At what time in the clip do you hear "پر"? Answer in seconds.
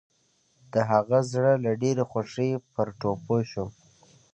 2.73-2.87